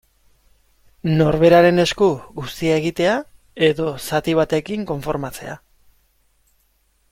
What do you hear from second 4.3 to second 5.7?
batekin konformatzea.